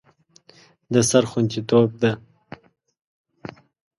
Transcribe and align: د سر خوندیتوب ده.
د 0.93 0.95
سر 1.09 1.23
خوندیتوب 1.31 1.89
ده. 2.01 2.11